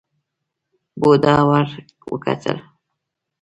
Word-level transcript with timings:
بوډا 0.99 1.35
ور 1.49 1.67
وکتل. 2.11 2.57